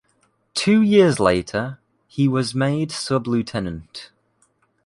[0.55, 4.09] Two years later, he was made sub-lieutenant.